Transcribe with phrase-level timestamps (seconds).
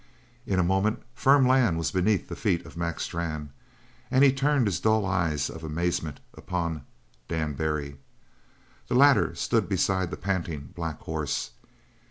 [0.47, 3.51] In a moment firm land was beneath the feet of Mac Strann,
[4.09, 6.83] and he turned his dull eyes of amazement upon
[7.27, 7.97] Dan Barry.
[8.87, 11.51] The latter stood beside the panting black horse.